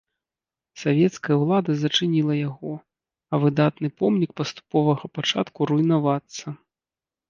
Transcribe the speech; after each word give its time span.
Савецкая 0.83 1.37
ўлада 1.43 1.71
зачыніла 1.83 2.33
яго, 2.49 2.73
а 3.31 3.43
выдатны 3.47 3.87
помнік 4.03 4.31
паступовага 4.43 5.15
пачатку 5.17 5.59
руйнавацца. 5.73 6.61